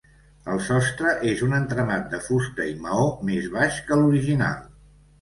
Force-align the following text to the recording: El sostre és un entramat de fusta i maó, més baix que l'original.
El 0.53 0.61
sostre 0.67 1.11
és 1.33 1.43
un 1.49 1.53
entramat 1.59 2.09
de 2.15 2.23
fusta 2.31 2.69
i 2.73 2.75
maó, 2.89 3.07
més 3.31 3.49
baix 3.61 3.81
que 3.91 4.03
l'original. 4.05 4.63